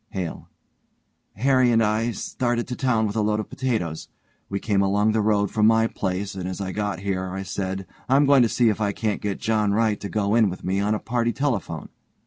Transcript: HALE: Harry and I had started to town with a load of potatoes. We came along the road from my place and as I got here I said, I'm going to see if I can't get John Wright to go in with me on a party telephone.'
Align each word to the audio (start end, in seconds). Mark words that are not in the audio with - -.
HALE: 0.13 0.49
Harry 1.35 1.69
and 1.71 1.83
I 1.83 2.05
had 2.05 2.15
started 2.15 2.67
to 2.69 2.75
town 2.75 3.05
with 3.05 3.15
a 3.15 3.21
load 3.21 3.39
of 3.39 3.51
potatoes. 3.51 4.07
We 4.49 4.59
came 4.59 4.81
along 4.81 5.11
the 5.11 5.21
road 5.21 5.51
from 5.51 5.67
my 5.67 5.85
place 5.85 6.33
and 6.33 6.49
as 6.49 6.59
I 6.59 6.71
got 6.71 7.01
here 7.01 7.29
I 7.31 7.43
said, 7.43 7.85
I'm 8.09 8.25
going 8.25 8.41
to 8.41 8.49
see 8.49 8.69
if 8.69 8.81
I 8.81 8.93
can't 8.93 9.21
get 9.21 9.39
John 9.39 9.73
Wright 9.73 9.99
to 9.99 10.09
go 10.09 10.33
in 10.33 10.49
with 10.49 10.63
me 10.63 10.79
on 10.79 10.95
a 10.95 10.99
party 10.99 11.31
telephone.' 11.33 11.89